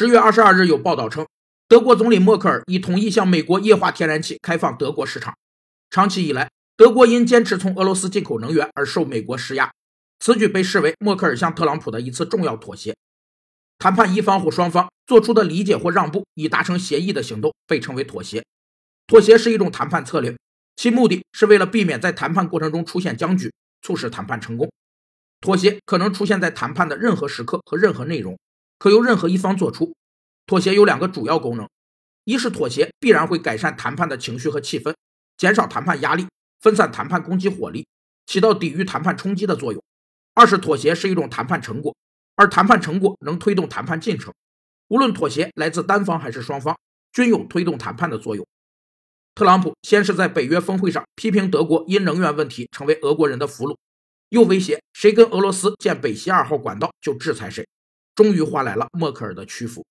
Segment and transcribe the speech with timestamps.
[0.00, 1.26] 十月二十二日有报道称，
[1.66, 5.36] 德国总理默克尔已同意向美国液化天然气开放德国市场。
[5.90, 9.72] 长期以来，德国因坚持从俄罗斯进口能源而受美国施压，
[10.20, 12.94] 此举被视为默克尔向特朗普的一次重要妥协。
[13.80, 18.44] 谈判一方或双方做出的理解或让步以达成协议的行动被称为妥协。
[19.08, 20.36] 妥协是一种谈判策略，
[20.76, 23.52] 其目的是为了避免在谈判过程中出现僵局，
[23.82, 24.70] 促使谈判成功。
[25.40, 28.38] 妥协可能出现在谈判的任何时刻和任何内容，
[28.78, 29.94] 可由任何一方做出。
[30.46, 31.68] 妥协有两个主要功能：
[32.24, 34.94] 一是妥协必然会改善谈判的情绪和气氛，
[35.36, 36.26] 减少谈判压力，
[36.60, 37.86] 分散谈判攻击火力，
[38.26, 39.82] 起到抵御谈判冲击的作用；
[40.34, 41.94] 二是妥协是一种谈判成果。
[42.40, 44.32] 而谈判成果能推动谈判进程，
[44.86, 46.78] 无论妥协来自单方还是双方，
[47.10, 48.46] 均有推动谈判的作用。
[49.34, 53.76] 特朗普先是在北约峰会上批评德国因能源问题成为俄国人的俘虏，
[54.28, 57.66] 又威胁谁跟俄罗斯建北溪二号管道就制裁谁，
[58.18, 59.86] 终于换来了默克尔的屈服。